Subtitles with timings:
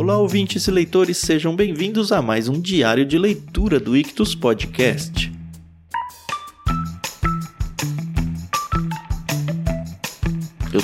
[0.00, 5.19] Olá, ouvintes e leitores, sejam bem-vindos a mais um diário de leitura do Ictus Podcast.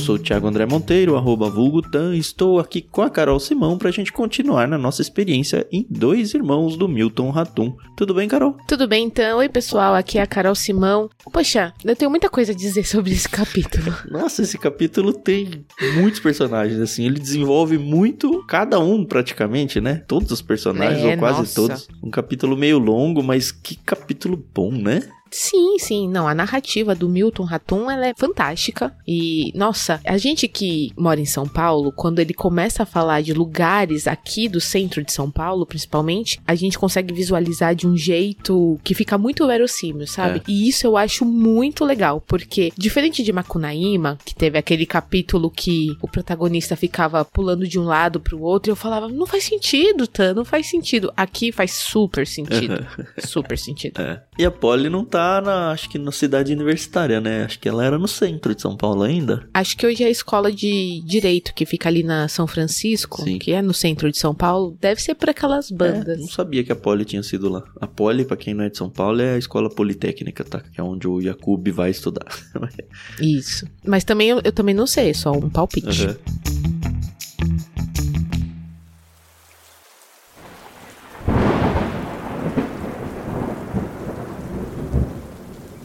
[0.06, 3.88] Sou o Thiago André Monteiro, arroba vulgutan, e estou aqui com a Carol Simão para
[3.88, 7.76] a gente continuar na nossa experiência em Dois Irmãos do Milton Ratum.
[7.96, 8.56] Tudo bem, Carol?
[8.68, 9.38] Tudo bem, então?
[9.38, 11.10] Oi, pessoal, aqui é a Carol Simão.
[11.32, 13.92] Poxa, eu tenho muita coisa a dizer sobre esse capítulo.
[14.08, 15.64] Nossa, esse capítulo tem
[15.96, 20.04] muitos personagens, assim, ele desenvolve muito, cada um praticamente, né?
[20.06, 21.54] Todos os personagens, É, ou quase nossa.
[21.56, 21.88] todos.
[22.00, 25.02] Um capítulo meio longo, mas que capítulo bom, né?
[25.30, 28.94] Sim, sim, não, a narrativa do Milton Ratum, ela é fantástica.
[29.06, 33.32] E, nossa, a gente que mora em São Paulo, quando ele começa a falar de
[33.32, 38.78] lugares aqui do centro de São Paulo, principalmente, a gente consegue visualizar de um jeito
[38.82, 40.38] que fica muito verossímil, sabe?
[40.38, 40.42] É.
[40.48, 45.96] E isso eu acho muito legal, porque diferente de Macunaíma, que teve aquele capítulo que
[46.00, 50.06] o protagonista ficava pulando de um lado pro outro, e eu falava, não faz sentido,
[50.06, 51.12] Tan, não faz sentido.
[51.16, 52.86] Aqui faz super sentido.
[53.18, 54.00] super sentido.
[54.00, 54.22] É.
[54.38, 57.44] E a Polly não tá na, acho que na cidade universitária, né?
[57.44, 59.48] Acho que ela era no centro de São Paulo ainda.
[59.54, 63.38] Acho que hoje é a escola de direito que fica ali na São Francisco, Sim.
[63.38, 64.76] que é no centro de São Paulo.
[64.80, 66.20] Deve ser por aquelas É, bandas.
[66.20, 67.62] não sabia que a Poli tinha sido lá.
[67.80, 70.60] A Poli, pra quem não é de São Paulo, é a escola politécnica, tá?
[70.60, 72.26] Que é onde o Jakub vai estudar.
[73.20, 73.66] Isso.
[73.84, 75.86] Mas também eu, eu também não sei, é só um palpite.
[76.06, 76.16] Aham.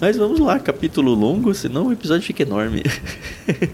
[0.02, 2.82] Mas vamos lá, capítulo longo, senão o episódio fica enorme.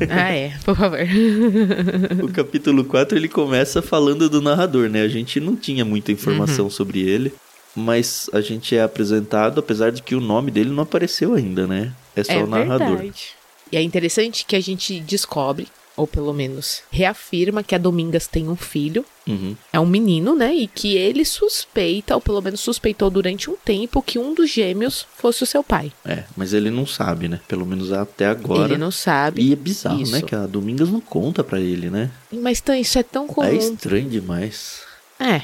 [0.10, 1.00] Ah, é, por favor.
[2.24, 5.02] o capítulo 4 ele começa falando do narrador, né?
[5.04, 6.72] A gente não tinha muita informação Uhum.
[6.72, 7.32] sobre ele,
[7.76, 11.92] mas a gente é apresentado, apesar de que o nome dele não apareceu ainda, né?
[12.16, 12.98] É só é o narrador.
[12.98, 13.30] verdade.
[13.72, 15.68] E é interessante que a gente descobre,
[15.98, 19.04] ou pelo menos reafirma, que a Domingas tem um filho.
[19.28, 19.58] Uhum.
[19.74, 20.54] É um menino, né?
[20.54, 25.06] E que ele suspeita, ou pelo menos suspeitou durante um tempo, que um dos gêmeos
[25.18, 25.92] fosse o seu pai.
[26.06, 27.42] É, mas ele não sabe, né?
[27.48, 28.70] Pelo menos até agora.
[28.70, 29.42] Ele não sabe.
[29.42, 30.12] E é bizarro, Isso.
[30.12, 30.22] né?
[30.22, 32.12] Que a Domingas não conta pra ele, né?
[32.32, 33.48] Mas Tan, isso é tão comum.
[33.48, 34.82] É estranho demais.
[35.20, 35.42] É.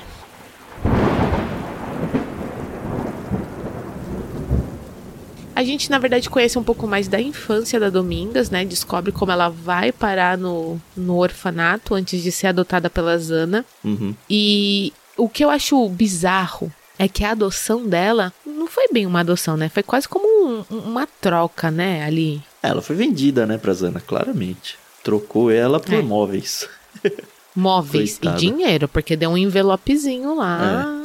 [5.64, 8.66] A gente, na verdade, conhece um pouco mais da infância da Domingas, né?
[8.66, 13.66] Descobre como ela vai parar no, no orfanato antes de ser adotada pela Zana.
[13.84, 14.14] Uhum.
[14.30, 16.70] E o que eu acho bizarro
[17.00, 19.70] é que a adoção dela não foi bem uma adoção, né?
[19.70, 22.04] Foi quase como um- uma troca, né?
[22.04, 22.42] Ali.
[22.62, 24.78] Ela foi vendida, né, pra Zana, claramente.
[25.04, 26.02] Trocou ela por É.
[26.02, 26.68] móveis.
[27.56, 28.38] Móveis Coitada.
[28.38, 31.03] e dinheiro, porque deu um envelopezinho lá.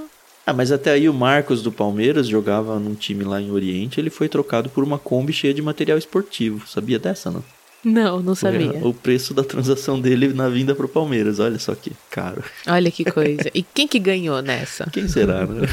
[0.49, 4.09] Ah, mas até aí o Marcos do Palmeiras jogava num time lá em Oriente, ele
[4.09, 6.67] foi trocado por uma Kombi cheia de material esportivo.
[6.67, 7.45] Sabia dessa, não?
[7.85, 8.73] Não, não sabia.
[8.83, 12.43] O preço da transação dele na vinda pro Palmeiras, olha só que caro.
[12.67, 13.51] Olha que coisa.
[13.53, 14.89] E quem que ganhou nessa?
[14.91, 15.69] Quem será, né?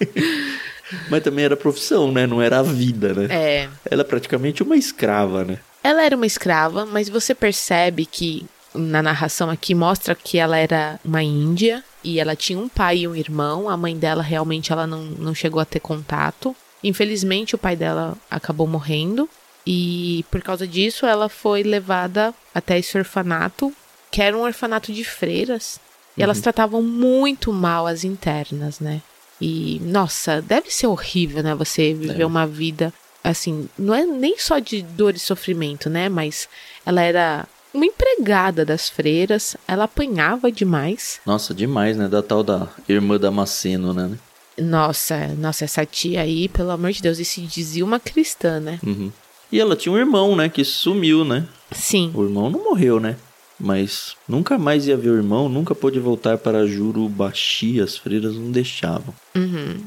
[1.10, 2.26] mas também era profissão, né?
[2.26, 3.26] Não era a vida, né?
[3.28, 3.68] É.
[3.90, 5.58] Ela é praticamente uma escrava, né?
[5.82, 10.98] Ela era uma escrava, mas você percebe que na narração aqui mostra que ela era
[11.04, 13.68] uma índia e ela tinha um pai e um irmão.
[13.68, 16.54] A mãe dela realmente ela não, não chegou a ter contato.
[16.82, 19.28] Infelizmente, o pai dela acabou morrendo.
[19.66, 23.72] E por causa disso, ela foi levada até esse orfanato,
[24.10, 25.80] que era um orfanato de freiras.
[26.16, 29.00] E elas tratavam muito mal as internas, né?
[29.40, 31.54] E, nossa, deve ser horrível, né?
[31.54, 32.26] Você viver É.
[32.26, 32.92] uma vida
[33.22, 36.08] assim, não é nem só de dor e sofrimento, né?
[36.10, 36.46] Mas
[36.84, 41.20] ela era uma empregada das freiras, ela apanhava demais.
[41.26, 42.08] Nossa, demais, né?
[42.08, 44.16] Da tal da irmã Damasceno, né?
[44.56, 48.78] Nossa, nossa, essa tia aí, pelo amor de Deus, e se dizia uma cristã, né?
[48.86, 49.10] Uhum.
[49.50, 50.48] E ela tinha um irmão, né?
[50.48, 51.46] Que sumiu, né?
[51.72, 52.12] Sim.
[52.14, 53.16] O irmão não morreu, né?
[53.58, 58.50] Mas nunca mais ia ver o irmão, nunca pôde voltar para Jurubaxi, as freiras não
[58.50, 59.14] deixavam.
[59.34, 59.80] Uhum.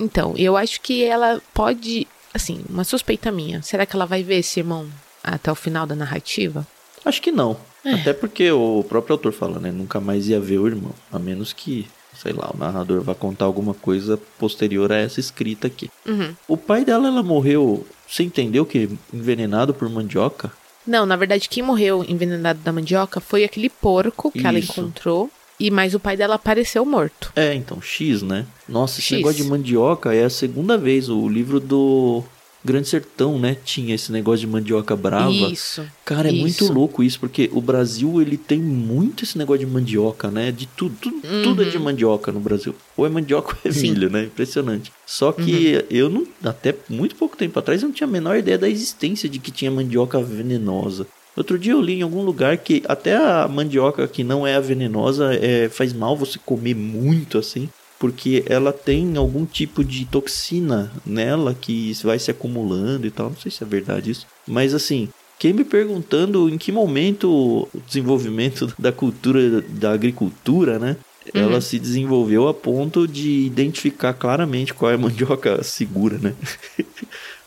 [0.00, 3.62] Então, eu acho que ela pode, assim, uma suspeita minha.
[3.62, 4.86] Será que ela vai ver esse irmão
[5.22, 6.66] até o final da narrativa?
[7.06, 7.56] Acho que não.
[7.84, 7.94] É.
[7.94, 9.70] Até porque o próprio autor fala, né?
[9.70, 10.90] Nunca mais ia ver o irmão.
[11.12, 11.86] A menos que,
[12.20, 15.88] sei lá, o narrador vá contar alguma coisa posterior a essa escrita aqui.
[16.04, 16.34] Uhum.
[16.48, 20.50] O pai dela, ela morreu, você entendeu que envenenado por mandioca?
[20.84, 24.72] Não, na verdade, quem morreu envenenado da mandioca foi aquele porco que ela Isso.
[24.72, 25.30] encontrou.
[25.58, 27.32] E mais o pai dela apareceu morto.
[27.34, 28.44] É, então, X, né?
[28.68, 29.16] Nossa, esse X.
[29.16, 31.08] negócio de mandioca é a segunda vez.
[31.08, 32.22] O livro do
[32.66, 33.56] Grande Sertão, né?
[33.64, 35.30] Tinha esse negócio de mandioca brava.
[35.30, 35.86] Isso.
[36.04, 36.72] Cara, é muito Isso.
[36.72, 40.50] louco isso, porque o Brasil, ele tem muito esse negócio de mandioca, né?
[40.50, 42.74] De tudo, tudo, tudo é de mandioca no Brasil.
[42.96, 43.72] Ou é mandioca ou é Uhum.
[43.72, 43.86] Sim.
[43.86, 43.94] Uhum.
[43.94, 44.24] milho, né?
[44.24, 44.92] Impressionante.
[45.06, 48.58] Só que eu não, até muito pouco tempo atrás, eu não tinha a menor ideia
[48.58, 51.06] da existência de que tinha mandioca venenosa.
[51.36, 54.60] Outro dia eu li em algum lugar que até a mandioca que não é a
[54.60, 60.92] venenosa é, faz mal você comer muito assim, porque ela tem algum tipo de toxina
[61.04, 63.30] nela que vai se acumulando e tal.
[63.30, 65.08] Não sei se é verdade isso, mas assim.
[65.38, 70.96] Fiquei me perguntando em que momento o desenvolvimento da cultura da agricultura, né?
[71.34, 71.42] Uhum.
[71.42, 76.34] Ela se desenvolveu a ponto de identificar claramente qual é a mandioca segura, né?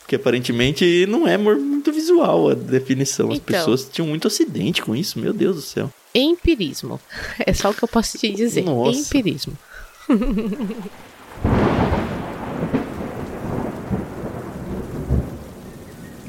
[0.00, 3.30] Porque aparentemente não é muito visual a definição.
[3.32, 3.58] As Então.
[3.58, 5.90] pessoas tinham muito acidente com isso, meu Deus do céu.
[6.14, 7.00] Empirismo.
[7.44, 8.62] É só o que eu posso te dizer.
[8.62, 8.98] Nossa.
[8.98, 9.52] Empirismo.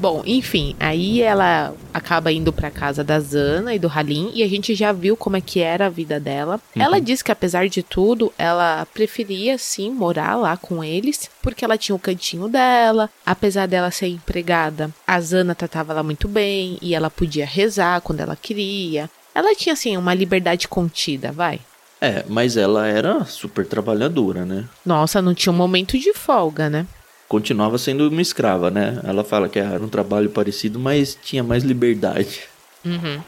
[0.02, 4.48] Bom, enfim, aí ela acaba indo pra casa da Zana e do Halim e a
[4.48, 6.60] gente já viu como é que era a vida dela.
[6.74, 11.78] Ela diz que apesar de tudo, ela preferia sim morar lá com eles, porque ela
[11.78, 14.90] tinha o cantinho dela, apesar dela ser empregada.
[15.06, 19.08] A Zana tratava ela muito bem e ela podia rezar quando ela queria.
[19.32, 21.60] Ela tinha assim uma liberdade contida, vai.
[22.04, 24.64] É, mas ela era super trabalhadora, né?
[24.84, 26.84] Nossa, não tinha um momento de folga, né?
[27.28, 29.00] Continuava sendo uma escrava, né?
[29.04, 32.40] Ela fala que era um trabalho parecido, mas tinha mais liberdade.
[32.84, 33.20] Uhum.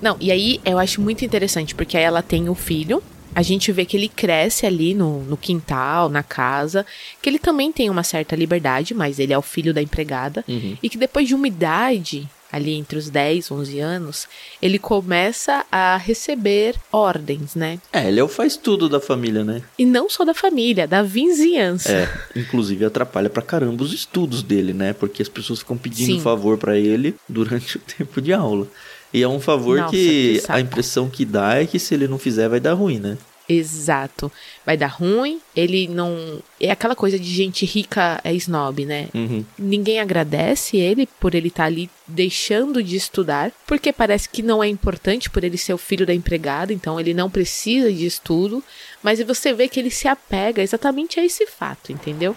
[0.00, 3.02] Não, e aí eu acho muito interessante, porque aí ela tem o filho,
[3.34, 6.86] a gente vê que ele cresce ali no, no quintal, na casa,
[7.20, 10.76] que ele também tem uma certa liberdade, mas ele é o filho da empregada, Uhum.
[10.82, 14.28] e que depois de uma idade, ali entre os 10, 11 anos,
[14.60, 17.78] ele começa a receber ordens, né?
[17.92, 19.62] É, ele é o faz tudo da família, né?
[19.78, 21.92] E não só da família, da vizinhança.
[21.92, 24.92] É, inclusive atrapalha pra caramba os estudos dele, né?
[24.92, 26.20] Porque as pessoas ficam pedindo Sim.
[26.20, 28.66] favor pra ele durante o tempo de aula.
[29.12, 32.06] E é um favor Nossa, que, que a impressão que dá é que se ele
[32.06, 33.16] não fizer vai dar ruim, né?
[33.48, 34.30] Exato.
[34.64, 36.40] Vai dar ruim, ele não.
[36.60, 39.08] É aquela coisa de gente rica é snob, né?
[39.14, 39.44] Uhum.
[39.58, 44.68] Ninguém agradece ele por ele estar ali deixando de estudar, porque parece que não é
[44.68, 48.62] importante por ele ser o filho da empregada, então ele não precisa de estudo,
[49.02, 52.36] mas você vê que ele se apega exatamente a esse fato, entendeu?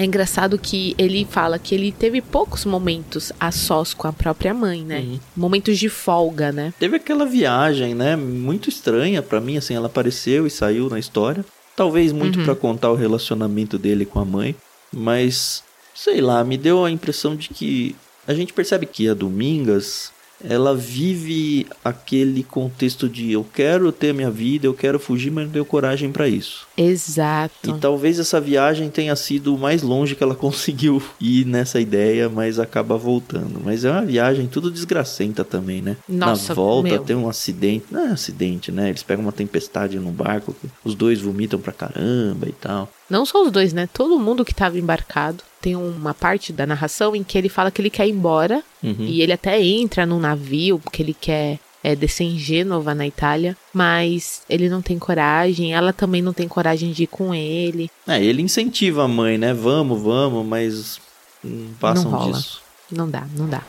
[0.00, 4.54] É engraçado que ele fala que ele teve poucos momentos a sós com a própria
[4.54, 5.00] mãe, né?
[5.00, 5.20] Uhum.
[5.36, 6.72] Momentos de folga, né?
[6.78, 8.16] Teve aquela viagem, né?
[8.16, 11.44] Muito estranha pra mim, assim, ela apareceu e saiu na história.
[11.76, 12.44] Talvez muito Uhum.
[12.46, 14.56] pra contar o relacionamento dele com a mãe,
[14.90, 15.62] mas
[15.94, 17.94] sei lá, me deu a impressão de que
[18.26, 24.30] a gente percebe que a Domingas, ela vive aquele contexto de eu quero ter minha
[24.30, 26.66] vida, eu quero fugir, mas não tenho coragem pra isso.
[26.76, 27.70] Exato.
[27.70, 32.28] E talvez essa viagem tenha sido o mais longe que ela conseguiu ir nessa ideia,
[32.28, 33.60] mas acaba voltando.
[33.64, 35.96] Mas é uma viagem tudo desgracenta também, né?
[36.08, 37.02] Nossa, Na volta meu.
[37.02, 37.86] tem um acidente.
[37.90, 38.88] Não é acidente, né?
[38.88, 40.54] Eles pegam uma tempestade no barco,
[40.84, 42.90] os dois vomitam pra caramba e tal.
[43.10, 43.88] Não só os dois, né?
[43.92, 45.42] Todo mundo que estava embarcado.
[45.60, 48.62] Tem uma parte da narração em que ele fala que ele quer ir embora.
[48.82, 48.94] Uhum.
[49.00, 53.56] E ele até entra num navio, porque ele quer é, descer em Gênova, na Itália.
[53.74, 55.74] Mas ele não tem coragem.
[55.74, 57.90] Ela também não tem coragem de ir com ele.
[58.06, 59.52] É, ele incentiva a mãe, né?
[59.52, 61.00] Vamos, vamos, mas
[61.42, 62.32] não passam Não rola.
[62.32, 62.62] disso.
[62.90, 63.62] Não dá, não dá.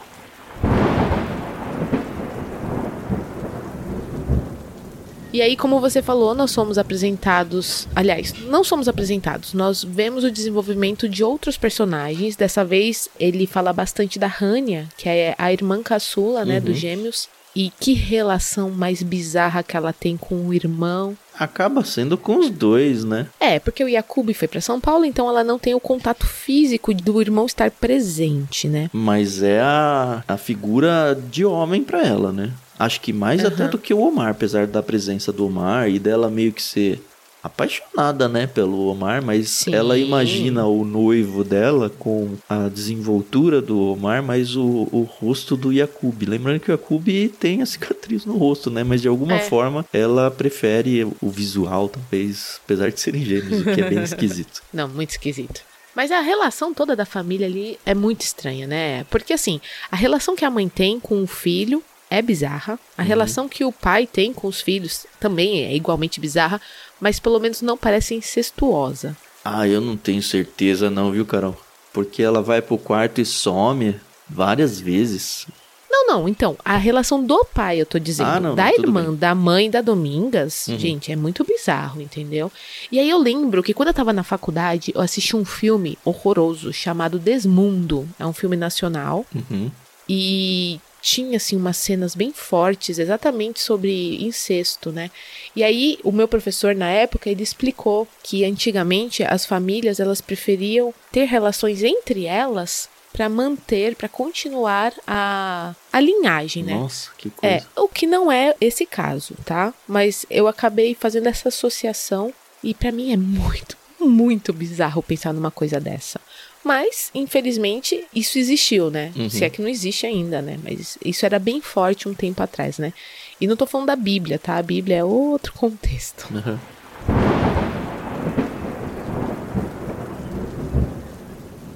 [5.34, 7.88] E aí, como você falou, nós somos apresentados.
[7.96, 9.54] Aliás, não somos apresentados.
[9.54, 12.36] Nós vemos o desenvolvimento de outros personagens.
[12.36, 16.66] Dessa vez, ele fala bastante da Rania, que é a irmã caçula, né, Uhum.
[16.66, 17.30] dos gêmeos.
[17.56, 21.18] E que relação mais bizarra que ela tem com o irmão.
[21.38, 23.28] Acaba sendo com os dois, né?
[23.40, 26.94] É, porque o Yakubi foi para São Paulo, então ela não tem o contato físico
[26.94, 28.90] do irmão estar presente, né?
[28.94, 32.52] Mas é a, a figura de homem pra ela, né?
[32.78, 33.72] Acho que mais até Aham.
[33.72, 37.00] do que o Omar, apesar da presença do Omar e dela meio que ser
[37.44, 39.74] apaixonada, né, pelo Omar, mas Sim.
[39.74, 45.72] ela imagina o noivo dela com a desenvoltura do Omar, mas o, o rosto do
[45.72, 46.22] Yakub.
[46.24, 47.08] Lembrando que o Yakub
[47.40, 48.84] tem a cicatriz no rosto, né?
[48.84, 49.40] Mas de alguma É.
[49.40, 54.62] forma ela prefere o visual, talvez, apesar de serem gêmeos, o que é bem esquisito.
[54.74, 55.62] Não, muito esquisito.
[55.96, 59.04] Mas a relação toda da família ali é muito estranha, né?
[59.10, 59.60] Porque assim,
[59.92, 62.78] a relação que a mãe tem com o filho é bizarra.
[62.98, 66.62] A relação que o pai tem com os filhos também é igualmente bizarra,
[67.00, 69.18] mas pelo menos não parece incestuosa.
[69.44, 71.58] Ah, eu não tenho certeza não, viu, Carol?
[71.94, 73.96] Porque ela vai pro quarto e some
[74.30, 75.48] várias vezes.
[75.90, 79.04] Não, não, então, a relação do pai, eu tô dizendo, Ah, não, da não, irmã,
[79.08, 79.16] bem.
[79.16, 80.80] da mãe da Domingas, Uhum.
[80.80, 82.50] gente, é muito bizarro, entendeu?
[82.92, 86.72] E aí eu lembro que quando eu tava na faculdade, eu assisti um filme horroroso
[86.72, 88.08] chamado Desmundo.
[88.18, 89.26] É um filme nacional.
[89.36, 89.70] Uhum.
[90.08, 95.10] E tinha assim umas cenas bem fortes exatamente sobre incesto, né?
[95.56, 100.94] E aí o meu professor na época ele explicou que antigamente as famílias elas preferiam
[101.12, 106.76] ter relações entre elas para manter, para continuar a, a linhagem, né?
[106.76, 107.56] Nossa, que coisa.
[107.56, 109.74] É, o que não é esse caso, tá?
[109.88, 115.52] Mas eu acabei fazendo essa associação e para mim é muito, muito bizarro pensar numa
[115.52, 116.22] coisa dessa.
[116.64, 119.12] Mas, infelizmente, isso existiu, né?
[119.16, 119.30] Uhum.
[119.30, 120.60] Se é que não existe ainda, né?
[120.64, 122.94] Mas isso era bem forte um tempo atrás, né?
[123.40, 124.58] E não tô falando da Bíblia, tá?
[124.58, 126.28] A Bíblia é outro contexto.
[126.32, 126.58] Uhum.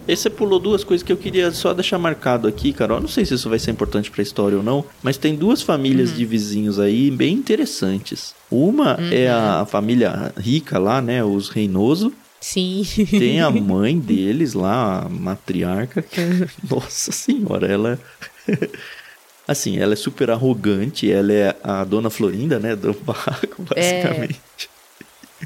[0.07, 2.97] E você pulou duas coisas que eu queria só deixar marcado aqui, Carol.
[2.97, 5.63] Eu não sei se isso vai ser importante pra história ou não, mas tem duas
[5.63, 8.35] famílias de vizinhos aí bem interessantes.
[8.51, 11.23] Uma é a família rica lá, né?
[11.23, 12.13] Os Reinoso.
[12.39, 12.83] Sim.
[13.09, 16.01] Tem a mãe deles lá, a matriarca.
[16.01, 16.21] que-
[16.69, 17.99] Nossa senhora, ela.
[19.47, 22.75] Assim, ela é super arrogante, ela é a dona Florinda, né?
[22.75, 24.41] Do barraco, basicamente.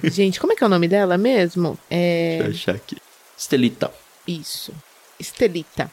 [0.04, 1.78] Gente, como é que é o nome dela mesmo?
[1.90, 2.38] É.
[2.44, 2.96] Deixa eu achar aqui.
[3.38, 3.92] Estelita.
[4.26, 4.72] Isso.
[5.20, 5.92] Estelita.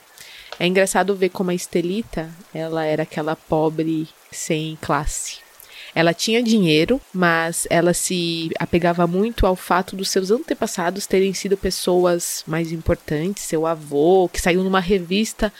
[0.59, 5.39] É engraçado ver como a Estelita, ela era aquela pobre sem classe.
[5.97, 11.57] Ela tinha dinheiro, mas ela se apegava muito ao fato dos seus antepassados terem sido
[11.57, 15.51] pessoas mais importantes, seu avô, que saiu numa revista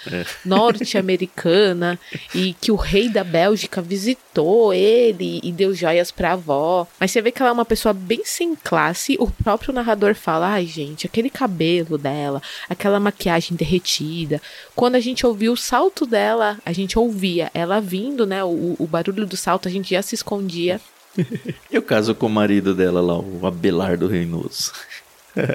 [0.45, 1.99] norte-americana
[2.35, 6.87] e que o rei da Bélgica visitou ele e deu joias pra avó.
[7.01, 9.17] Mas você vê que ela é uma pessoa bem sem classe.
[9.19, 14.43] O próprio narrador fala: ai, gente, aquele cabelo dela, aquela maquiagem derretida.
[14.75, 18.45] Quando a gente ouvia o salto dela, a gente ouvia ela vindo, né?
[18.45, 20.81] O, o barulho do salto, a gente já se escondia.
[21.71, 24.73] E o caso com o marido dela lá, o Abelardo Reinoso.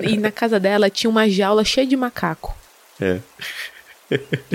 [0.07, 2.55] E na casa dela tinha uma jaula cheia de macaco.
[2.99, 3.19] É.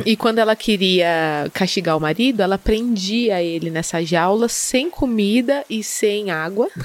[0.04, 5.82] E quando ela queria castigar o marido, ela prendia ele nessa jaula sem comida e
[5.82, 6.68] sem água.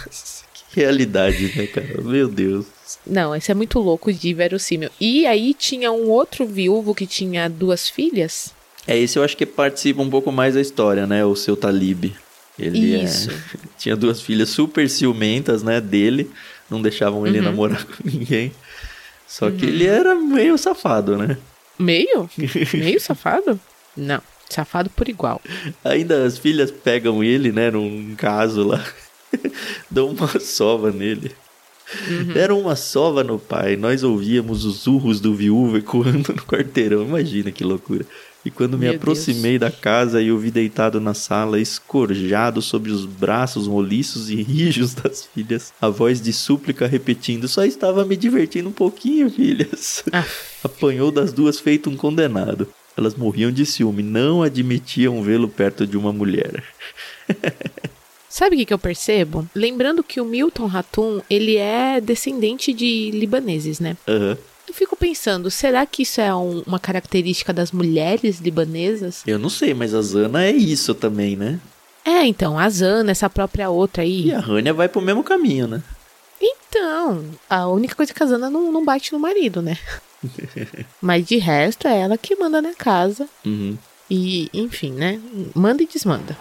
[0.73, 2.01] Que realidade, né, cara?
[2.01, 2.65] Meu Deus.
[3.05, 4.89] Não, isso é muito louco de verossímil.
[4.99, 8.53] E aí tinha um outro viúvo que tinha duas filhas.
[8.87, 11.25] É, esse eu acho que participa um pouco mais da história, né?
[11.25, 12.13] O seu Talib.
[12.59, 13.05] Ele é-
[13.77, 16.29] tinha duas filhas super ciumentas, né, dele.
[16.69, 18.51] Não deixavam ele namorar com ninguém.
[19.27, 21.37] Só que ele era meio safado, né?
[21.79, 22.29] Meio?
[22.73, 23.59] Meio safado?
[23.97, 25.41] Não, safado por igual.
[25.83, 28.83] Ainda as filhas pegam ele, né, num caso lá.
[29.89, 31.31] Dão uma sova nele.
[32.33, 33.75] Deram uma sova no pai.
[33.75, 37.01] Nós ouvíamos os urros do viúvo ecoando no quarteirão.
[37.03, 38.05] Imagina que loucura.
[38.43, 42.91] E quando me Meu aproximei da casa e o vi deitado na sala, escorjado sobre
[42.91, 48.17] os braços roliços e rijos das filhas, a voz de súplica repetindo: Só estava me
[48.17, 50.03] divertindo um pouquinho, filhas.
[50.11, 50.25] Ah.
[50.63, 52.67] Apanhou das duas feito um condenado.
[52.97, 56.63] Elas morriam de ciúme, não admitiam vê-lo perto de uma mulher.
[58.27, 59.47] Sabe o que, que eu percebo?
[59.53, 63.97] Lembrando que o Milton Ratum, ele é descendente de libaneses, né?
[64.07, 64.37] Aham.
[64.71, 69.21] Eu fico pensando, será que isso é um- uma característica das mulheres libanesas?
[69.27, 71.59] Eu não sei, mas a Zana é isso também, né?
[72.05, 74.27] É, então, a Zana, essa própria outra aí.
[74.27, 75.83] E a Rania vai pro mesmo caminho, né?
[76.41, 79.77] Então, a única coisa que a Zana não, não bate no marido, né?
[81.01, 83.27] Mas de resto, é ela que manda na casa.
[83.45, 83.77] Uhum.
[84.09, 85.19] E, enfim, né?
[85.53, 86.37] Manda e desmanda.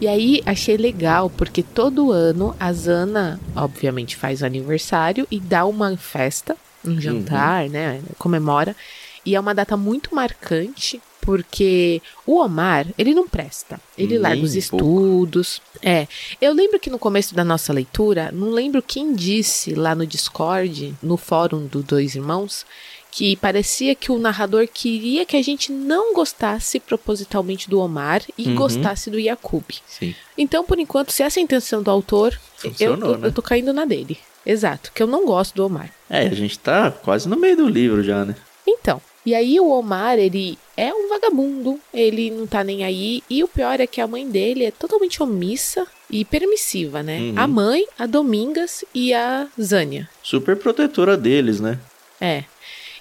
[0.00, 5.64] E aí achei legal, porque todo ano a Zana, obviamente, faz o aniversário e dá
[5.64, 8.00] uma festa, um jantar, né?
[8.18, 8.76] Comemora.
[9.24, 13.80] E é uma data muito marcante, porque o Omar, ele não presta.
[13.98, 14.76] Ele Nem larga os um pouco.
[14.76, 15.62] estudos.
[15.82, 16.06] É.
[16.40, 20.94] Eu lembro que no começo da nossa leitura, não lembro quem disse lá no Discord,
[21.02, 22.64] no fórum do Dois Irmãos,
[23.10, 28.48] que parecia que o narrador queria que a gente não gostasse propositalmente do Omar e
[28.48, 28.54] Uhum.
[28.56, 29.64] gostasse do Yakub.
[29.86, 30.14] Sim.
[30.36, 33.28] Então, por enquanto, se essa é a intenção do autor, eu, Funcionou, eu, né?
[33.28, 34.18] eu tô caindo na dele.
[34.44, 35.90] Exato, que eu não gosto do Omar.
[36.08, 38.36] É, a gente tá quase no meio do livro já, né?
[38.66, 43.42] Então, e aí o Omar, ele é um vagabundo, ele não tá nem aí, e
[43.42, 47.18] o pior é que a mãe dele é totalmente omissa e permissiva, né?
[47.18, 47.32] Uhum.
[47.36, 50.08] A mãe, a Domingas e a Zânia.
[50.22, 51.78] Super protetora deles, né?
[52.20, 52.44] É.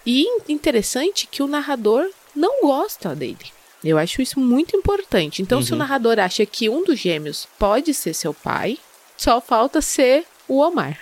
[0.05, 3.37] E in- interessante que o narrador não gosta dele.
[3.83, 5.41] Eu acho isso muito importante.
[5.41, 5.79] Então, se o Uhum.
[5.79, 8.77] narrador acha que um dos gêmeos pode ser seu pai,
[9.17, 10.97] só falta ser o Omar.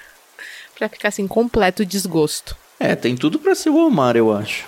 [0.77, 2.55] Pra ficar assim, completo desgosto.
[2.79, 4.65] É, tem tudo pra ser o Omar, eu acho.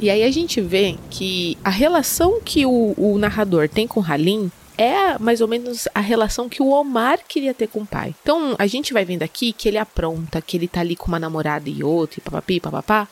[0.00, 4.50] E aí a gente vê que a relação que o, o narrador tem com Halim
[4.78, 8.14] é mais ou menos a relação que o Omar queria ter com o pai.
[8.22, 11.18] Então, a gente vai vendo aqui que ele apronta, que ele tá ali com uma
[11.18, 13.08] namorada e outra, e papapi, papapá.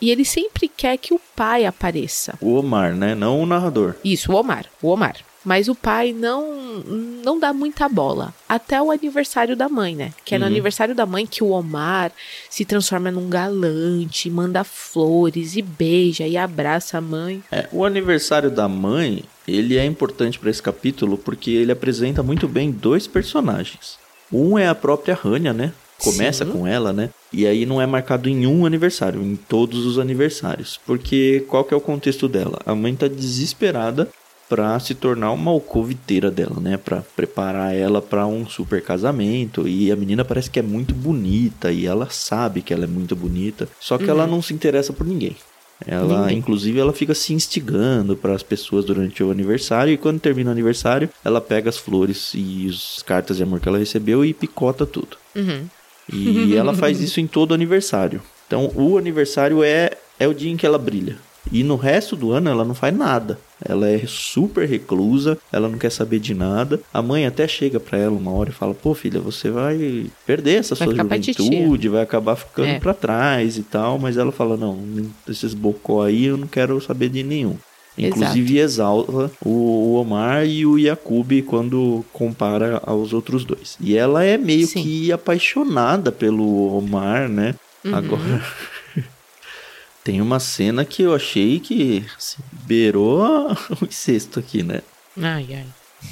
[0.00, 2.34] E ele sempre quer que o pai apareça.
[2.40, 3.14] O Omar, né?
[3.14, 3.94] Não o narrador.
[4.04, 4.66] Isso, o Omar.
[4.82, 5.16] O Omar.
[5.42, 6.44] Mas o pai não
[7.24, 8.34] não dá muita bola.
[8.48, 10.12] Até o aniversário da mãe, né?
[10.24, 10.50] Que é no Uhum.
[10.50, 12.10] aniversário da mãe que o Omar
[12.50, 17.42] se transforma num galante, manda flores e beija e abraça a mãe.
[17.50, 22.48] É, o aniversário da mãe, ele é importante para esse capítulo porque ele apresenta muito
[22.48, 23.98] bem dois personagens.
[24.32, 25.72] Um é a própria Rania, né?
[25.98, 26.52] Começa Sim.
[26.52, 27.10] com ela, né?
[27.32, 30.78] E aí não é marcado em um aniversário, em todos os aniversários.
[30.84, 32.58] Porque qual que é o contexto dela?
[32.66, 34.08] A mãe tá desesperada
[34.48, 36.76] pra se tornar uma alcoviteira dela, né?
[36.76, 39.66] Pra preparar ela pra um super casamento.
[39.66, 43.16] E a menina parece que é muito bonita e ela sabe que ela é muito
[43.16, 45.36] bonita, só que ela não se interessa por ninguém.
[45.84, 46.38] Ela, Ninguém.
[46.38, 50.52] inclusive, ela fica se instigando para as pessoas durante o aniversário e quando termina o
[50.52, 54.86] aniversário, ela pega as flores e as cartas de amor que ela recebeu e picota
[54.86, 55.18] tudo.
[55.34, 55.66] Uhum.
[56.10, 58.22] E ela faz isso em todo aniversário.
[58.46, 61.18] Então, o aniversário é é o dia em que ela brilha.
[61.52, 63.38] E no resto do ano ela não faz nada.
[63.64, 66.80] Ela é super reclusa, ela não quer saber de nada.
[66.92, 70.58] A mãe até chega pra ela uma hora e fala: "Pô, filha, você vai perder
[70.60, 72.78] essa Vai sua juventude, vai acabar ficando É.
[72.78, 73.98] pra trás e tal".
[73.98, 74.78] Mas ela fala: "Não,
[75.28, 77.56] esses bocó aí eu não quero saber de nenhum".
[77.98, 83.78] Inclusive exalta o Omar e o Yakub quando compara aos outros dois.
[83.80, 84.82] E ela é meio Sim.
[84.82, 87.54] que apaixonada pelo Omar, né?
[87.82, 87.94] Uhum.
[87.94, 88.42] Agora
[90.06, 93.26] tem uma cena que eu achei que assim, beirou
[93.82, 94.80] o incesto aqui, né?
[95.20, 95.66] Ai, ai.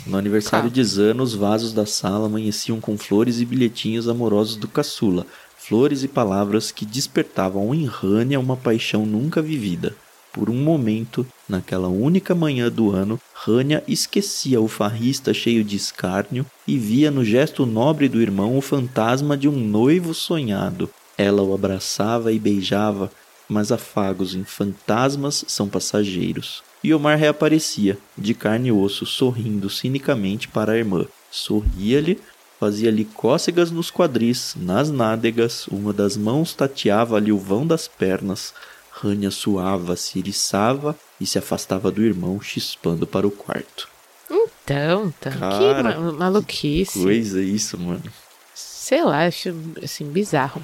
[0.05, 0.75] No aniversário Claro.
[0.75, 5.25] de Zana, os vasos da sala amanheciam com flores e bilhetinhos amorosos do caçula.
[5.57, 9.95] Flores e palavras que despertavam em Rania uma paixão nunca vivida.
[10.33, 16.45] Por um momento, naquela única manhã do ano, Rania esquecia o farrista cheio de escárnio
[16.67, 20.91] e via no gesto nobre do irmão o fantasma de um noivo sonhado.
[21.17, 23.09] Ela o abraçava e beijava,
[23.55, 26.65] mas afagos em fantasmas são passageiros.
[26.83, 31.07] E Omar reaparecia, de carne e osso, sorrindo cinicamente para a irmã.
[31.31, 32.21] Sorria-lhe,
[32.59, 38.53] fazia-lhe cócegas nos quadris, nas nádegas, uma das mãos tateava-lhe o vão das pernas.
[38.91, 43.89] Rania suava, se eriçava e se afastava do irmão, chispando para o quarto.
[44.29, 47.01] Então, então Cara, que ma maluquice.
[47.01, 48.03] Coisa isso, mano.
[48.53, 50.61] Sei lá, acho assim, bizarro.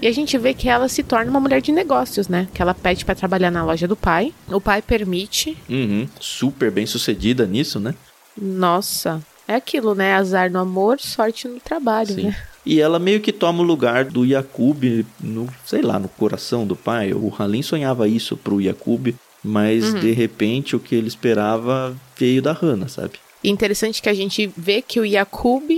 [0.00, 2.46] E a gente vê que ela se torna uma mulher de negócios, né?
[2.54, 4.32] Que ela pede pra trabalhar na loja do pai.
[4.46, 5.56] O pai permite.
[5.68, 7.94] Uhum, super bem sucedida nisso, né?
[8.40, 10.14] Nossa, é aquilo, né?
[10.14, 12.22] Azar no amor, sorte no trabalho, Sim.
[12.24, 12.36] né?
[12.64, 16.76] E ela meio que toma o lugar do Yakub no, sei lá, no coração do
[16.76, 17.12] pai.
[17.12, 22.52] O Halim sonhava isso pro Yakub, mas de repente o que ele esperava veio da
[22.52, 23.14] Hannah, sabe?
[23.42, 25.70] Interessante que a gente vê que o Yakub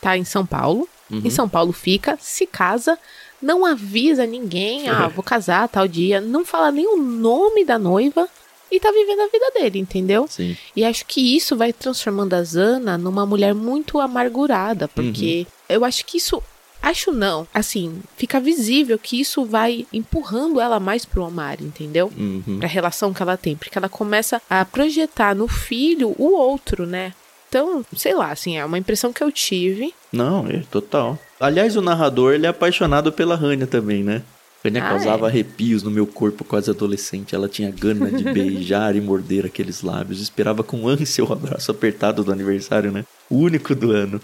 [0.00, 0.88] tá em São Paulo.
[1.10, 2.98] Em São Paulo fica, se casa,
[3.40, 8.28] não avisa ninguém, ah, vou casar tal dia, não fala nem o nome da noiva
[8.70, 10.26] e tá vivendo a vida dele, entendeu?
[10.28, 10.56] Sim.
[10.76, 16.04] E acho que isso vai transformando a Zana numa mulher muito amargurada, porque eu acho
[16.04, 16.42] que isso.
[16.80, 17.46] Acho não.
[17.52, 22.12] Assim, fica visível que isso vai empurrando ela mais pro Omar, entendeu?
[22.16, 22.58] Uhum.
[22.60, 23.56] Pra relação que ela tem.
[23.56, 27.14] Porque ela começa a projetar no filho o outro, né?
[27.48, 29.92] Então, sei lá, assim, é uma impressão que eu tive.
[30.12, 31.18] Não, é total.
[31.40, 34.22] Aliás, o narrador ele é apaixonado pela Rania também, né?
[34.64, 35.30] Rania Ah, causava é?
[35.30, 37.34] arrepios no meu corpo quase adolescente.
[37.34, 40.20] Ela tinha gana de beijar e morder aqueles lábios.
[40.20, 43.04] Esperava com ânsia o abraço apertado do aniversário, né?
[43.30, 44.20] O único do ano.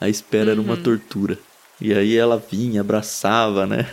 [0.00, 0.66] A espera era Uhum.
[0.66, 1.38] uma tortura.
[1.80, 3.86] E aí ela vinha, abraçava, né?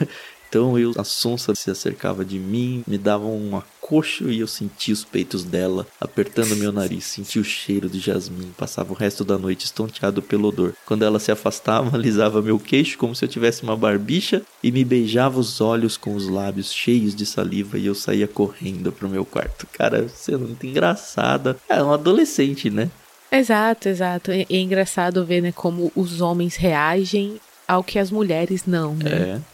[0.53, 4.93] Então eu, a sonsa se acercava de mim, me dava um acocho e eu sentia
[4.93, 9.35] os peitos dela, apertando meu nariz, sentia o cheiro de jasmim, passava o resto da
[9.35, 10.75] noite estonteado pelo odor.
[10.85, 14.85] Quando ela se afastava, alisava meu queixo como se eu tivesse uma barbicha e me
[14.85, 19.25] beijava os olhos com os lábios cheios de saliva e eu saía correndo pro meu
[19.25, 19.65] quarto.
[19.73, 21.57] Cara, você é muito engraçada.
[21.67, 22.91] É um adolescente, né?
[23.31, 24.31] Exato, exato.
[24.31, 29.11] E é engraçado ver, né, como os homens reagem ao que as mulheres não, né?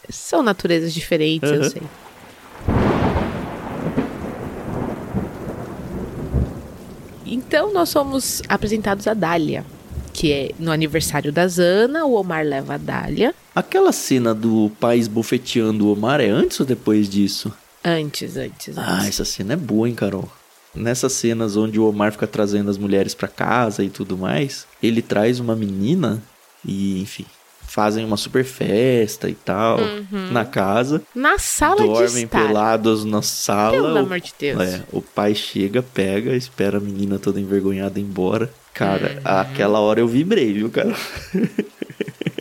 [0.08, 0.12] É.
[0.12, 1.70] São naturezas diferentes, eu Uhum.
[1.70, 1.82] sei.
[7.26, 9.64] Então nós somos apresentados a Dália,
[10.12, 13.34] que é no aniversário da Zana, o Omar leva a Dália.
[13.54, 17.52] Aquela cena do pai esbofeteando o Omar é antes ou depois disso?
[17.84, 19.08] Antes, antes, Ah, antes.
[19.08, 20.28] essa cena é boa, hein, Carol?
[20.74, 25.02] Nessas cenas onde o Omar fica trazendo as mulheres pra casa e tudo mais, ele
[25.02, 26.22] traz uma menina
[26.64, 27.26] e, enfim,
[27.72, 30.32] fazem uma super festa e tal Uhum.
[30.32, 31.00] na casa.
[31.14, 33.72] Na sala de dormem pelados na sala.
[33.72, 34.60] Pelo o, amor de Deus.
[34.60, 38.50] é, o pai chega, pega, espera a menina toda envergonhada ir embora.
[38.74, 39.20] Cara, Uhum.
[39.24, 40.94] aquela hora eu vibrei, viu, cara?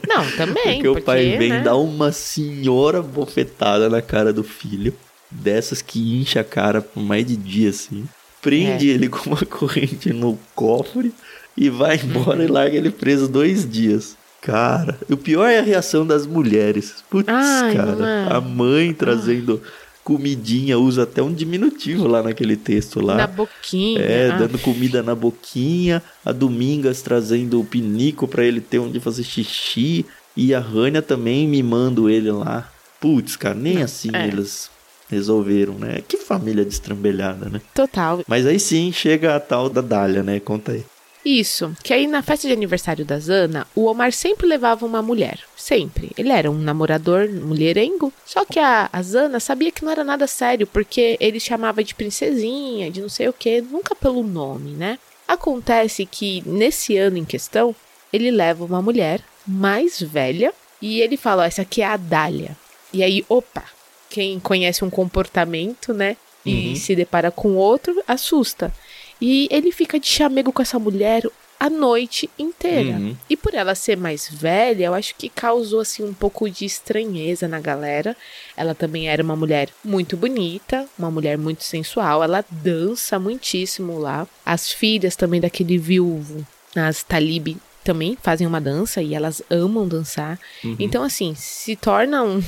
[0.07, 0.81] Não, também.
[0.81, 1.61] Porque, o pai vem né?
[1.61, 4.93] dar uma senhora bofetada na cara do filho.
[5.29, 8.05] Dessas que incha a cara por mais de dia, assim.
[8.41, 8.93] Prende É.
[8.95, 11.13] ele com uma corrente no cofre
[11.55, 12.45] e vai embora Uhum.
[12.45, 14.17] e larga ele preso dois dias.
[14.41, 17.03] Cara, o pior é a reação das mulheres.
[17.09, 18.33] Putz, Ai, cara, é?
[18.33, 19.61] a mãe trazendo
[20.03, 23.15] comidinha, usa até um diminutivo lá naquele texto lá.
[23.15, 24.01] Na boquinha.
[24.01, 24.37] É, ah.
[24.37, 30.05] dando comida na boquinha, a Domingas trazendo o pinico pra ele ter onde fazer xixi,
[30.35, 32.71] e a Rania também mimando ele lá.
[32.99, 34.27] Putz, cara, nem assim é.
[34.27, 34.71] eles
[35.09, 36.01] resolveram, né?
[36.07, 37.61] Que família destrambelhada, né?
[37.73, 38.23] Total.
[38.27, 40.39] Mas aí sim chega a tal da Dália, né?
[40.39, 40.83] Conta aí.
[41.23, 45.39] Isso, que aí na festa de aniversário da Zana, o Omar sempre levava uma mulher.
[45.55, 46.11] Sempre.
[46.17, 48.11] Ele era um namorador mulherengo.
[48.25, 51.93] Só que a, a Zana sabia que não era nada sério, porque ele chamava de
[51.93, 54.97] princesinha, de não sei o que, nunca pelo nome, né?
[55.27, 57.75] Acontece que nesse ano em questão,
[58.11, 62.57] ele leva uma mulher mais velha e ele fala: ó, essa aqui é a Dália.
[62.91, 63.63] E aí, opa,
[64.09, 66.17] quem conhece um comportamento, né?
[66.45, 66.75] E Uhum.
[66.75, 68.73] se depara com outro, assusta.
[69.21, 71.23] E ele fica de chamego com essa mulher
[71.59, 72.97] a noite inteira.
[72.97, 73.17] Uhum.
[73.29, 77.47] E por ela ser mais velha, eu acho que causou assim um pouco de estranheza
[77.47, 78.15] na galera.
[78.55, 84.25] Ela também era uma mulher muito bonita, uma mulher muito sensual, ela dança muitíssimo lá.
[84.45, 90.39] As filhas também daquele viúvo, as Talib, também fazem uma dança e elas amam dançar.
[90.63, 90.77] Uhum.
[90.79, 92.41] Então assim, se torna um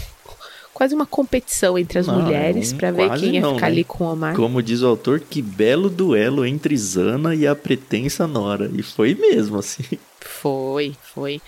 [0.82, 3.68] quase uma competição entre as Não, é mulheres um pra ver quem ia não, ficar
[3.68, 3.74] né?
[3.74, 4.36] ali com o Omar.
[4.36, 8.68] Como diz o autor, que belo duelo entre Zana e a pretensa Nora.
[8.74, 9.84] E foi mesmo, assim.
[10.20, 11.40] Foi, foi.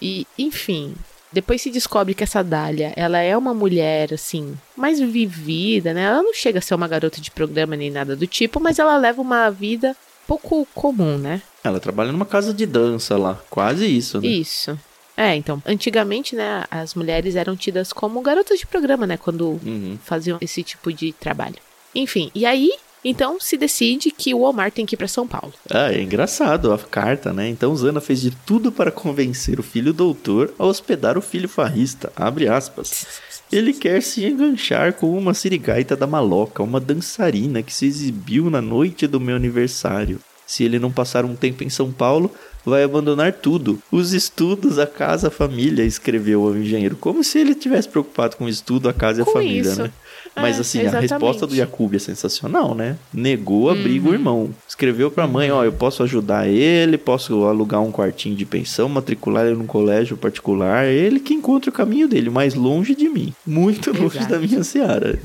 [0.00, 0.94] E, enfim,
[1.30, 6.04] depois se descobre que essa Dália, ela é uma mulher, assim, mais vivida, né?
[6.04, 8.96] Ela não chega a ser uma garota de programa nem nada do tipo, mas ela
[8.96, 9.94] leva uma vida
[10.26, 11.42] pouco comum, né?
[11.62, 13.38] Ela trabalha numa casa de dança lá.
[13.50, 14.28] Quase isso, né?
[14.28, 14.78] Isso.
[15.20, 19.98] É, então, antigamente, né, as mulheres eram tidas como garotas de programa, né, quando Uhum.
[20.04, 21.56] faziam esse tipo de trabalho.
[21.92, 22.70] Enfim, e aí,
[23.04, 25.52] então se decide que o Omar tem que ir pra São Paulo.
[25.68, 27.48] Ah, é engraçado a carta, né?
[27.48, 32.12] Então Zana fez de tudo para convencer o filho doutor a hospedar o filho farrista.
[32.14, 33.06] Abre aspas.
[33.50, 38.60] Ele quer se enganchar com uma sirigaita da maloca, uma dançarina que se exibiu na
[38.60, 40.20] noite do meu aniversário.
[40.46, 42.30] Se ele não passar um tempo em São Paulo,
[42.68, 43.80] vai abandonar tudo.
[43.90, 46.96] Os estudos, a casa, a família, escreveu o engenheiro.
[46.96, 49.82] Como se ele tivesse preocupado com o estudo, a casa e a família, isso.
[49.82, 49.90] né?
[50.36, 52.96] Mas É, assim, a resposta do Jacob é sensacional, né?
[53.12, 54.12] Negou abrigo Uhum.
[54.12, 54.50] o irmão.
[54.68, 59.46] Escreveu pra mãe, ó, eu posso ajudar ele, posso alugar um quartinho de pensão, matricular
[59.46, 63.34] ele num colégio particular, ele que encontra o caminho dele, mais longe de mim.
[63.44, 64.32] Muito longe Exato.
[64.32, 65.18] da minha seara.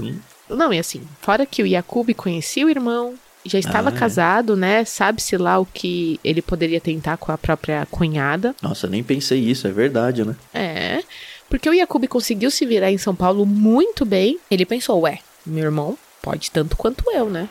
[0.49, 3.13] Não, e assim, fora que o Yakub conhecia o irmão,
[3.45, 3.97] já estava Ah, é.
[3.97, 4.86] casado, né?
[4.86, 8.56] Sabe-se lá o que ele poderia tentar com a própria cunhada.
[8.62, 10.36] Nossa, nem pensei isso, é verdade, né?
[10.53, 11.03] É.
[11.49, 14.39] Porque o Yakub conseguiu se virar em São Paulo muito bem.
[14.49, 17.47] Ele pensou, ué, meu irmão pode tanto quanto eu, né?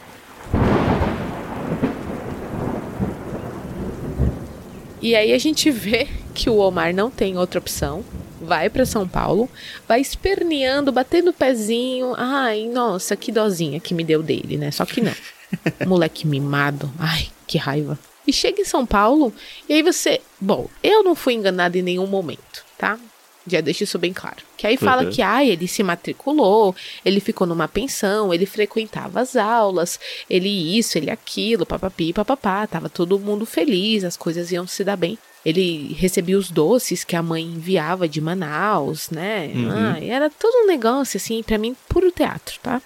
[5.00, 8.04] E aí a gente vê que o Omar não tem outra opção.
[8.40, 9.48] Vai pra São Paulo,
[9.86, 12.12] vai esperneando, batendo o pezinho.
[12.16, 14.70] Ai, nossa, que dozinha que me deu dele, né?
[14.72, 15.12] Só que não.
[15.86, 16.92] Moleque mimado.
[16.98, 17.98] Ai, que raiva.
[18.26, 19.32] E chega em São Paulo,
[19.68, 20.20] e aí você.
[20.40, 22.98] Bom, eu não fui enganada em nenhum momento, tá?
[23.44, 24.36] Já deixo isso bem claro.
[24.56, 25.10] Que aí fala Uhum.
[25.10, 29.98] que, ai, ele se matriculou, ele ficou numa pensão, ele frequentava as aulas,
[30.30, 34.96] ele isso, ele aquilo, papapi, papapá, tava todo mundo feliz, as coisas iam se dar
[34.96, 35.18] bem.
[35.44, 39.50] Ele recebia os doces que a mãe enviava de Manaus, né?
[39.52, 39.72] Uhum.
[39.72, 42.80] Ai, era todo um negócio, assim, pra mim, puro teatro, tá?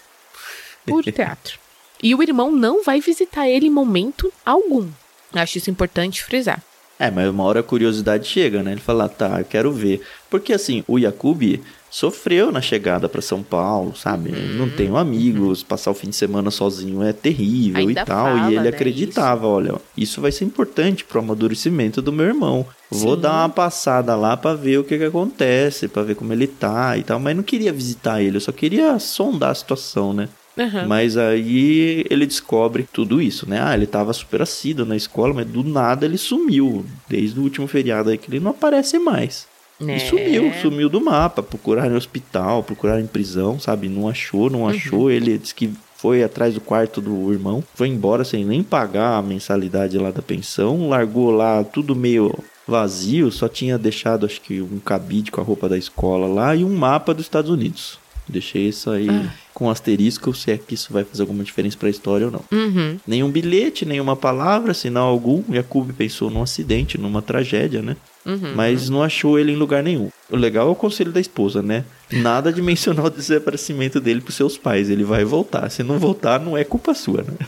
[0.86, 1.58] Puro teatro.
[2.06, 4.86] E o irmão não vai visitar ele em momento algum.
[5.34, 6.62] Acho isso importante frisar.
[7.00, 8.70] É, mas uma hora a curiosidade chega, né?
[8.70, 10.00] Ele fala, tá, eu quero ver.
[10.30, 11.42] Porque assim, o Jacob
[11.90, 14.30] sofreu na chegada pra São Paulo, sabe?
[14.30, 14.54] Uhum.
[14.56, 18.36] Não tenho amigos, passar o fim de semana sozinho é terrível Ainda e tal.
[18.36, 22.64] fala, e ele né, acreditava, olha, isso vai ser importante pro amadurecimento do meu irmão.
[22.88, 23.22] Vou Sim.
[23.22, 26.96] dar uma passada lá pra ver o que que acontece, pra ver como ele tá
[26.96, 27.18] e tal.
[27.18, 30.28] Mas não queria visitar ele, eu só queria sondar a situação, né?
[30.58, 30.86] Aham.
[30.86, 33.60] Mas aí ele descobre tudo isso, né?
[33.62, 36.84] Ah, ele tava super assíduo na escola, mas do nada ele sumiu.
[37.08, 39.46] Desde o último feriado aí que ele não aparece mais.
[39.80, 39.96] É.
[39.96, 41.42] E sumiu, sumiu do mapa.
[41.42, 43.88] Procuraram em hospital, procuraram em prisão, sabe?
[43.88, 45.10] Não achou, não achou.
[45.10, 49.22] Ele disse que foi atrás do quarto do irmão, foi embora sem nem pagar a
[49.22, 52.32] mensalidade lá da pensão, largou lá tudo meio
[52.66, 56.64] vazio, só tinha deixado acho que um cabide com a roupa da escola lá e
[56.64, 57.98] um mapa dos Estados Unidos.
[58.28, 59.32] Deixei isso aí Ah.
[59.56, 62.44] Com asterisco, se é que isso vai fazer alguma diferença pra história ou não.
[62.52, 63.00] Uhum.
[63.06, 65.42] Nenhum bilhete, nenhuma palavra, sinal algum.
[65.50, 67.96] Yakub pensou num acidente, numa tragédia, né?
[68.26, 68.52] Uhum.
[68.54, 70.10] Mas não achou ele em lugar nenhum.
[70.28, 71.86] O legal é o conselho da esposa, né?
[72.12, 74.90] Nada de mencionar o desaparecimento dele pros seus pais.
[74.90, 75.70] Ele vai voltar.
[75.70, 77.46] Se não voltar, não é culpa sua, né?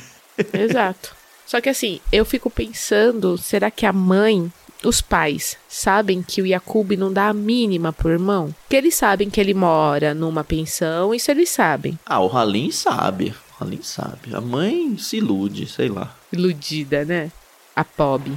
[0.54, 1.14] Exato.
[1.44, 4.50] Só que assim, eu fico pensando, será que a mãe,
[4.84, 8.54] os pais, sabem que o Yakub não dá a mínima pro irmão?
[8.62, 11.98] Porque eles sabem que ele mora numa pensão, isso eles sabem.
[12.06, 13.34] Ah, o Halim sabe.
[13.60, 14.32] O Halim sabe.
[14.34, 16.14] A mãe se ilude, sei lá.
[16.32, 17.32] Iludida, né?
[17.74, 18.32] A Pob.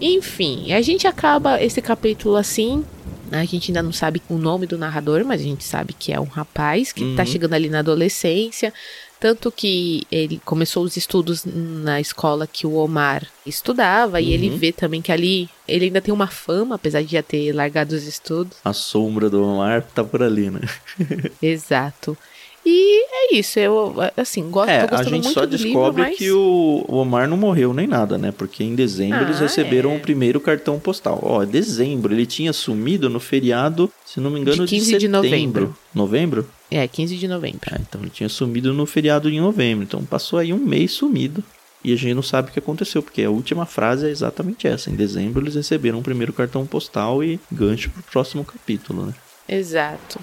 [0.00, 2.84] Enfim, a gente acaba esse capítulo assim.
[3.30, 6.18] A gente ainda não sabe o nome do narrador, mas a gente sabe que é
[6.18, 7.26] um rapaz que tá Uhum.
[7.28, 8.72] chegando ali na adolescência.
[9.20, 14.56] Tanto que ele começou os estudos na escola que o Omar estudava, e ele Uhum.
[14.56, 18.04] vê também que ali ele ainda tem uma fama, apesar de já ter largado os
[18.06, 18.56] estudos.
[18.64, 20.60] A sombra do Omar tá por ali, né?
[21.42, 22.16] Exato.
[22.64, 26.16] E é isso, eu assim, gosto, É, a gente só descobre livro, mas...
[26.18, 28.32] que o, Omar não morreu nem nada, né?
[28.36, 29.96] Porque em dezembro eles Ah, receberam é.
[29.96, 31.18] o primeiro cartão postal.
[31.22, 35.10] Ó, dezembro, ele tinha sumido no feriado, se não me engano, De 15 de setembro.
[35.22, 35.76] novembro.
[35.94, 36.48] Novembro?
[36.70, 37.60] É, 15 de novembro.
[37.72, 39.84] Ah, então ele tinha sumido no feriado de novembro.
[39.84, 41.42] Então passou aí um mês sumido.
[41.82, 44.90] E a gente não sabe o que aconteceu, porque a última frase é exatamente essa.
[44.90, 49.14] Em dezembro eles receberam o primeiro cartão postal e gancho pro próximo capítulo, né?
[49.48, 50.20] Exato.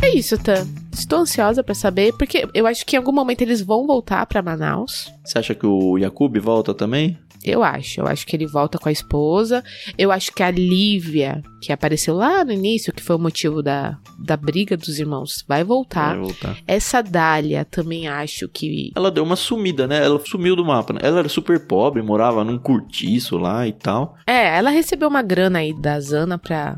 [0.00, 0.77] É isso, Tan.
[0.98, 4.42] Estou ansiosa pra saber, porque eu acho que em algum momento eles vão voltar pra
[4.42, 5.12] Manaus.
[5.24, 7.18] Você acha que o Yakub volta também?
[7.44, 8.00] Eu acho.
[8.00, 9.62] Eu acho que ele volta com a esposa.
[9.96, 13.96] Eu acho que a Lívia, que apareceu lá no início, que foi o motivo da,
[14.18, 16.16] da briga dos irmãos, vai voltar.
[16.16, 16.56] Vai voltar.
[16.66, 18.92] Essa Dália também acho que.
[18.94, 20.04] Ela deu uma sumida, né?
[20.04, 21.00] Ela sumiu do mapa, né?
[21.02, 24.16] Ela era super pobre, morava num cortiço lá e tal.
[24.26, 26.76] É, ela recebeu uma grana aí da Zana pra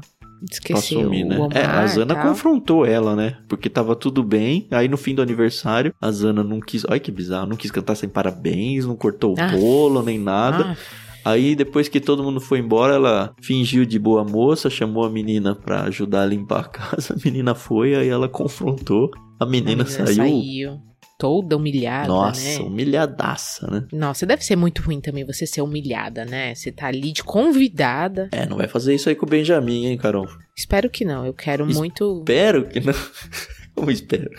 [0.50, 1.37] Esquecer sumir, o né?
[1.38, 2.29] Omar é, a Zana tal.
[2.29, 3.37] confrontou ela, né?
[3.48, 4.66] Porque tava tudo bem.
[4.70, 6.85] Aí no fim do aniversário, a Zana não quis.
[6.88, 9.48] Olha que bizarro, não quis cantar sem parabéns, não cortou o Ah.
[9.48, 10.76] bolo, nem nada.
[11.24, 15.11] Ah, Aí depois que todo mundo foi embora, ela fingiu de boa moça, chamou a
[15.11, 16.64] menina pra ajudar a limpar a
[16.96, 17.12] casa.
[17.14, 19.11] A menina foi, aí ela confrontou.
[19.38, 20.14] A menina, a menina saiu.
[20.16, 20.81] saiu
[21.21, 22.67] toda humilhada, Nossa, né?
[22.67, 23.87] humilhadaça, né?
[23.93, 26.55] Nossa, deve ser muito ruim também você ser humilhada, né?
[26.55, 28.29] Você tá ali de convidada.
[28.33, 30.27] É, não vai fazer isso aí com o Benjamin, hein, Carol?
[30.57, 31.27] Espero que não.
[31.27, 32.21] Eu quero Es- muito.
[32.21, 32.95] Espero que não.
[33.77, 34.31] Como espero?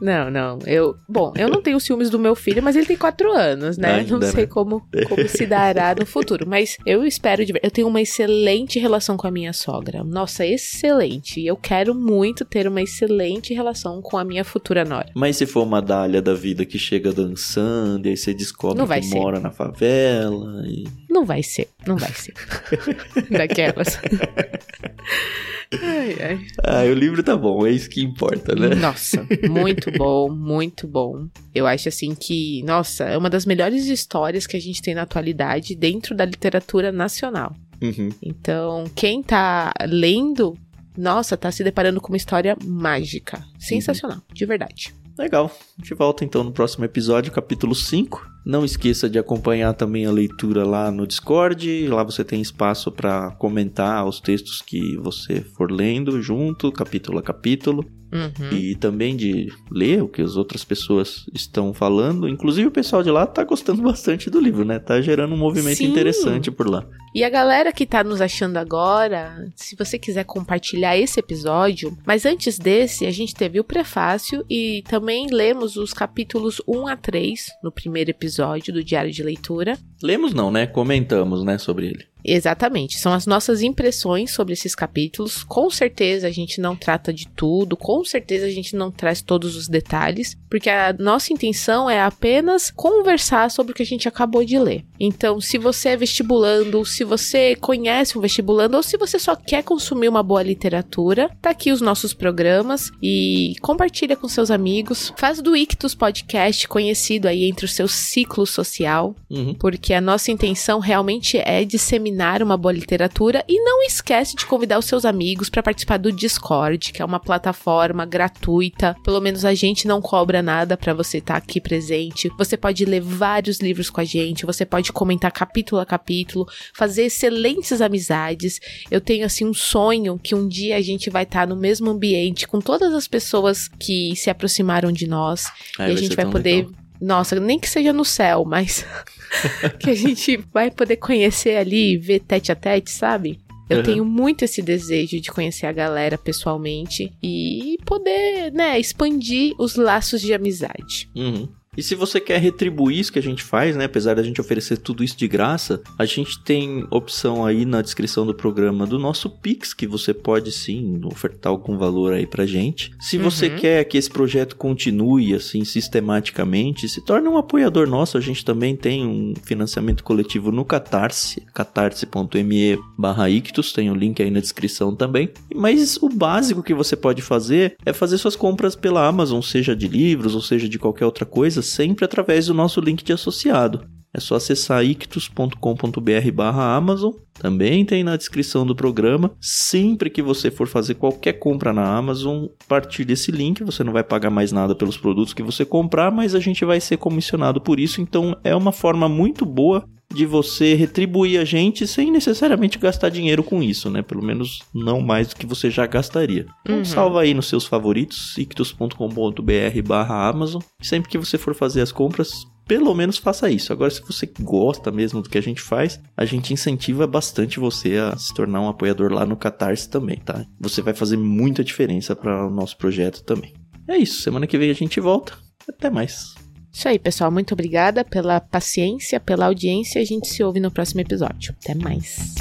[0.00, 0.58] Não, não.
[0.66, 3.94] Eu, bom, eu não tenho ciúmes do meu filho, mas ele tem quatro anos, né?
[3.96, 4.46] Ainda, não sei né?
[4.46, 6.46] como, como se dará no futuro.
[6.46, 7.60] Mas eu espero de ver.
[7.62, 10.04] Eu tenho uma excelente relação com a minha sogra.
[10.04, 11.40] Nossa, excelente.
[11.40, 15.10] E eu quero muito ter uma excelente relação com a minha futura nora.
[15.14, 18.86] Mas se for uma dália da vida que chega dançando, e aí você descobre Não
[18.86, 19.18] vai que ser.
[19.18, 20.62] mora na favela.
[20.66, 20.84] E...
[21.10, 22.34] Não vai ser, não vai ser.
[23.30, 23.98] Daquelas.
[25.72, 26.38] ai, ai.
[26.62, 28.74] Ah, o livro tá bom, é isso que importa, né?
[28.74, 31.28] Nossa, muito bom, muito bom.
[31.54, 35.02] Eu acho assim que, nossa, é uma das melhores histórias que a gente tem na
[35.02, 37.54] atualidade dentro da literatura nacional.
[37.82, 38.10] Uhum.
[38.22, 40.56] Então, quem tá lendo,
[40.96, 43.44] nossa, tá se deparando com uma história mágica.
[43.58, 44.94] Sensacional, de verdade.
[45.18, 45.50] Legal.
[45.76, 48.24] A gente volta então no próximo episódio, capítulo 5.
[48.46, 51.88] Não esqueça de acompanhar também a leitura lá no Discord.
[51.88, 57.22] Lá você tem espaço para comentar os textos que você for lendo junto, capítulo a
[57.22, 57.84] capítulo.
[58.12, 58.50] Uhum.
[58.52, 62.28] E também de ler o que as outras pessoas estão falando.
[62.28, 64.78] Inclusive o pessoal de lá tá gostando bastante do livro, né?
[64.78, 65.90] Tá gerando um movimento Sim.
[65.90, 66.86] interessante por lá.
[67.14, 72.26] E a galera que tá nos achando agora, se você quiser compartilhar esse episódio, mas
[72.26, 77.46] antes desse, a gente teve o prefácio e também lemos os capítulos 1 a 3
[77.62, 79.78] no primeiro episódio do Diário de Leitura.
[80.02, 80.66] Lemos não, né?
[80.66, 82.04] Comentamos, né, sobre ele.
[82.24, 85.44] Exatamente, são as nossas impressões sobre esses capítulos.
[85.44, 89.56] Com certeza a gente não trata de tudo, com certeza a gente não traz todos
[89.56, 94.44] os detalhes, porque a nossa intenção é apenas conversar sobre o que a gente acabou
[94.44, 94.84] de ler.
[94.98, 99.62] Então, se você é vestibulando, se você conhece um vestibulando ou se você só quer
[99.62, 105.12] consumir uma boa literatura, tá aqui os nossos programas e compartilha com seus amigos.
[105.16, 109.54] Faz do Ictus Podcast conhecido aí entre o seu ciclo social Uhum.
[109.54, 114.46] porque a nossa intenção realmente é disseminar disseminar uma boa literatura e não esquece de
[114.46, 118.96] convidar os seus amigos para participar do Discord, que é uma plataforma gratuita.
[119.04, 122.30] Pelo menos a gente não cobra nada para você estar tá aqui presente.
[122.38, 127.04] Você pode ler vários livros com a gente, você pode comentar capítulo a capítulo, fazer
[127.04, 128.60] excelentes amizades.
[128.90, 131.90] Eu tenho assim um sonho que um dia a gente vai estar tá no mesmo
[131.90, 135.46] ambiente com todas as pessoas que se aproximaram de nós
[135.78, 136.87] É, e a gente vai poder legal.
[137.00, 138.84] Nossa, nem que seja no céu, mas
[139.80, 143.38] que a gente vai poder conhecer ali, ver tete a tete, sabe?
[143.68, 143.82] Eu Uhum.
[143.82, 150.22] tenho muito esse desejo de conhecer a galera pessoalmente e poder, né, expandir os laços
[150.22, 151.10] de amizade.
[151.14, 151.46] Uhum.
[151.78, 153.84] E se você quer retribuir isso que a gente faz, né?
[153.84, 158.26] Apesar da gente oferecer tudo isso de graça, a gente tem opção aí na descrição
[158.26, 162.90] do programa do nosso Pix, que você pode sim ofertar algum valor aí pra gente.
[162.98, 163.56] Se você Uhum.
[163.58, 168.18] quer que esse projeto continue assim sistematicamente, se torne um apoiador nosso.
[168.18, 174.20] A gente também tem um financiamento coletivo no Catarse, catarse.me barra ictus, tem o link
[174.20, 175.28] aí na descrição também.
[175.54, 179.86] Mas o básico que você pode fazer é fazer suas compras pela Amazon, seja de
[179.86, 183.97] livros ou seja de qualquer outra coisa, sempre através do nosso link de associado.
[184.18, 187.12] É só acessar ictus.com.br barra Amazon.
[187.34, 189.30] Também tem na descrição do programa.
[189.40, 193.92] Sempre que você for fazer qualquer compra na Amazon, a partir desse link, você não
[193.92, 197.60] vai pagar mais nada pelos produtos que você comprar, mas a gente vai ser comissionado
[197.60, 198.00] por isso.
[198.00, 203.44] Então é uma forma muito boa de você retribuir a gente sem necessariamente gastar dinheiro
[203.44, 204.00] com isso, né?
[204.02, 206.46] Pelo menos não mais do que você já gastaria.
[206.62, 206.84] Então Uhum.
[206.84, 210.62] salva aí nos seus favoritos, ictus.com.br barra Amazon.
[210.82, 213.72] Sempre que você for fazer as compras, pelo menos faça isso.
[213.72, 217.96] Agora, se você gosta mesmo do que a gente faz, a gente incentiva bastante você
[217.96, 220.44] a se tornar um apoiador lá no Catarse também, tá?
[220.60, 223.54] Você vai fazer muita diferença para o nosso projeto também.
[223.88, 225.32] É isso, semana que vem a gente volta.
[225.66, 226.34] Até mais.
[226.70, 227.30] Isso aí, pessoal.
[227.30, 230.00] Muito obrigada pela paciência, pela audiência.
[230.00, 231.54] A gente se ouve no próximo episódio.
[231.60, 232.34] Até mais.